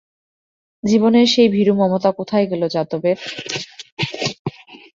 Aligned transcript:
জীবনের 0.83 1.27
সেই 1.27 1.49
ভীরু 1.49 1.73
মমতা 1.75 2.11
কোথায় 2.11 2.45
গেল 2.51 2.61
যাদবের? 2.67 3.17